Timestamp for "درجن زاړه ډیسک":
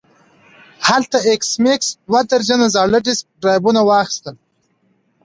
2.29-3.25